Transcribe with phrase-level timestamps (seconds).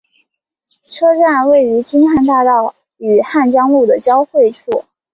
[0.83, 4.83] 车站位于京汉大道与江汉路的交汇处。